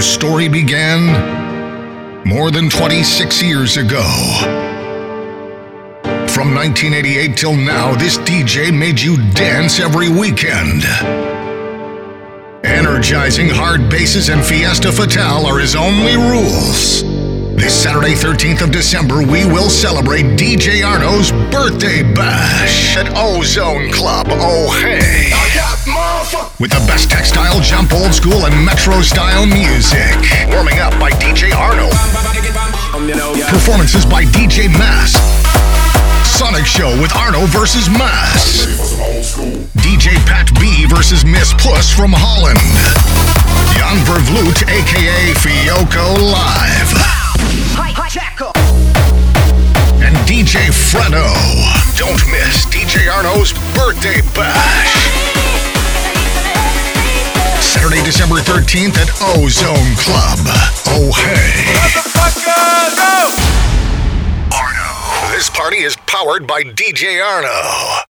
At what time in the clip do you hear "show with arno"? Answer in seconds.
36.66-37.46